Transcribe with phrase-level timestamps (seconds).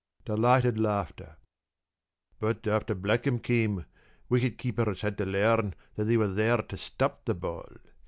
[0.25, 1.35] p> Delighted laughter.
[2.39, 3.85] "But after Blackham came
[4.29, 7.69] wicket keepers had to learn that they were there to stop the ball.